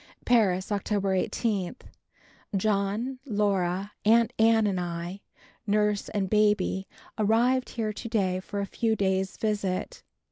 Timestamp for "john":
2.57-3.19